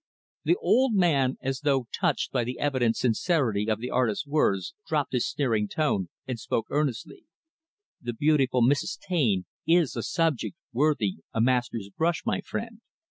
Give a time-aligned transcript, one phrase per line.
[0.45, 5.13] The older man, as though touched by the evident sincerity of the artist's words, dropped
[5.13, 7.25] his sneering tone and spoke earnestly;
[8.01, 8.97] "The beautiful Mrs.
[8.97, 12.81] Taine is a subject worthy a master's brush, my friend.